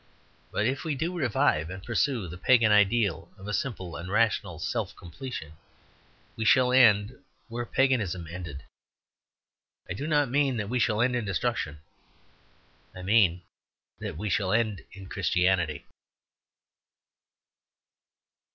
But 0.51 0.65
if 0.65 0.83
we 0.83 0.95
do 0.95 1.13
revive 1.15 1.69
and 1.69 1.83
pursue 1.83 2.27
the 2.27 2.35
pagan 2.39 2.71
ideal 2.71 3.29
of 3.37 3.47
a 3.47 3.53
simple 3.53 3.95
and 3.95 4.11
rational 4.11 4.57
self 4.57 4.95
completion 4.95 5.51
we 6.35 6.43
shall 6.43 6.73
end 6.73 7.21
where 7.49 7.67
Paganism 7.67 8.25
ended. 8.25 8.63
I 9.87 9.93
do 9.93 10.07
not 10.07 10.27
mean 10.31 10.57
that 10.57 10.69
we 10.69 10.79
shall 10.79 11.03
end 11.03 11.15
in 11.15 11.23
destruction. 11.25 11.81
I 12.95 13.03
mean 13.03 13.43
that 13.99 14.17
we 14.17 14.27
shall 14.27 14.51
end 14.51 14.81
in 14.91 15.05
Christianity. 15.07 15.85